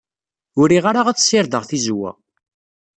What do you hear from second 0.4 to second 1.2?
Ur riɣ ara ad